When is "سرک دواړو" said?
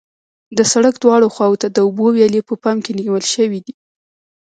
0.71-1.27